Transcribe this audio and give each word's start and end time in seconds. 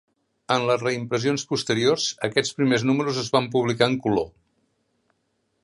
En 0.53 0.63
les 0.69 0.79
reimpressions 0.85 1.43
posteriors, 1.51 2.07
aquests 2.29 2.57
primers 2.61 2.87
números 2.91 3.21
es 3.25 3.29
van 3.37 3.51
publicar 3.57 3.91
en 3.93 3.99
color. 4.07 4.27